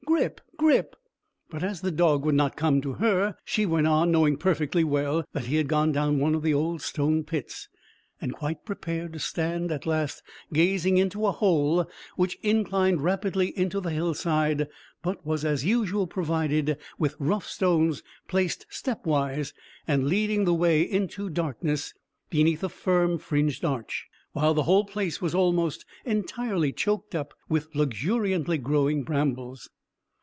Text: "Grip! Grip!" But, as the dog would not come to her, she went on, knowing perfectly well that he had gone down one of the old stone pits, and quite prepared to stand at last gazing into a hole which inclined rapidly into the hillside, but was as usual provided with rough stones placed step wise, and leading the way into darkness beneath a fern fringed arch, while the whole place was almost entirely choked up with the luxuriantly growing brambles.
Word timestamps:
"Grip! 0.03 0.41
Grip!" 0.57 0.97
But, 1.49 1.63
as 1.63 1.79
the 1.79 1.89
dog 1.91 2.25
would 2.25 2.35
not 2.35 2.57
come 2.57 2.81
to 2.81 2.93
her, 2.93 3.37
she 3.45 3.65
went 3.65 3.87
on, 3.87 4.11
knowing 4.11 4.35
perfectly 4.35 4.83
well 4.83 5.23
that 5.31 5.45
he 5.45 5.55
had 5.55 5.69
gone 5.69 5.93
down 5.93 6.19
one 6.19 6.35
of 6.35 6.43
the 6.43 6.53
old 6.53 6.81
stone 6.81 7.23
pits, 7.23 7.69
and 8.19 8.33
quite 8.33 8.65
prepared 8.65 9.13
to 9.13 9.19
stand 9.19 9.71
at 9.71 9.85
last 9.85 10.21
gazing 10.51 10.97
into 10.97 11.25
a 11.25 11.31
hole 11.31 11.89
which 12.17 12.37
inclined 12.41 13.01
rapidly 13.01 13.57
into 13.57 13.79
the 13.79 13.91
hillside, 13.91 14.67
but 15.01 15.25
was 15.25 15.45
as 15.45 15.63
usual 15.63 16.05
provided 16.07 16.77
with 16.99 17.15
rough 17.17 17.47
stones 17.47 18.03
placed 18.27 18.65
step 18.69 19.05
wise, 19.05 19.53
and 19.87 20.07
leading 20.09 20.43
the 20.43 20.53
way 20.53 20.81
into 20.81 21.29
darkness 21.29 21.93
beneath 22.29 22.65
a 22.65 22.69
fern 22.69 23.17
fringed 23.17 23.63
arch, 23.63 24.07
while 24.33 24.53
the 24.53 24.63
whole 24.63 24.83
place 24.83 25.21
was 25.21 25.33
almost 25.33 25.85
entirely 26.03 26.73
choked 26.73 27.15
up 27.15 27.33
with 27.47 27.71
the 27.71 27.79
luxuriantly 27.79 28.57
growing 28.57 29.03
brambles. 29.03 29.69